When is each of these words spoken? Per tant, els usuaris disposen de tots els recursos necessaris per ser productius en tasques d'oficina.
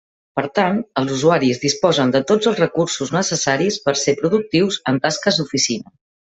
Per 0.37 0.43
tant, 0.59 0.77
els 1.01 1.11
usuaris 1.15 1.59
disposen 1.65 2.15
de 2.15 2.23
tots 2.33 2.51
els 2.53 2.63
recursos 2.63 3.13
necessaris 3.19 3.79
per 3.87 3.97
ser 4.07 4.19
productius 4.25 4.83
en 4.95 5.01
tasques 5.07 5.43
d'oficina. 5.43 5.99